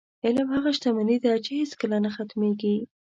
علم 0.25 0.47
هغه 0.55 0.69
شتمني 0.77 1.17
ده، 1.25 1.33
چې 1.45 1.51
هېڅکله 1.59 1.97
نه 2.05 2.09
ختمېږي. 2.15 2.75